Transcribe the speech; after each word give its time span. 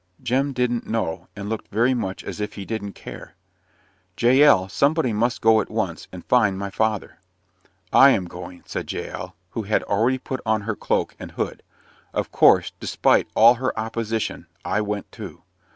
Jem 0.23 0.51
"didn't 0.51 0.87
know," 0.87 1.27
and 1.35 1.47
looked 1.47 1.67
very 1.67 1.93
much 1.93 2.23
as 2.23 2.41
if 2.41 2.53
he 2.53 2.65
didn't 2.65 2.93
care. 2.93 3.35
"Jael, 4.19 4.67
somebody 4.67 5.13
must 5.13 5.41
go 5.41 5.61
at 5.61 5.69
once, 5.69 6.07
and 6.11 6.25
find 6.25 6.57
my 6.57 6.71
father." 6.71 7.19
"I 7.93 8.09
am 8.09 8.25
going," 8.25 8.63
said 8.65 8.91
Jael, 8.91 9.35
who 9.51 9.61
had 9.61 9.83
already 9.83 10.17
put 10.17 10.41
on 10.43 10.61
her 10.61 10.75
cloak 10.75 11.15
and 11.19 11.33
hood. 11.33 11.61
Of 12.15 12.31
course, 12.31 12.71
despite 12.79 13.27
all 13.35 13.53
her 13.61 13.79
opposition, 13.79 14.47
I 14.65 14.81
went 14.81 15.11
too. 15.11 15.43